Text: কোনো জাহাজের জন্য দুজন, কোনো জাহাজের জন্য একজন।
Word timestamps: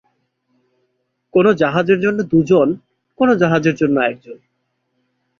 কোনো 1.33 1.49
জাহাজের 1.53 1.99
জন্য 1.99 2.19
দুজন, 2.23 2.67
কোনো 3.19 3.33
জাহাজের 3.35 3.75
জন্য 3.75 3.95
একজন। 4.01 4.37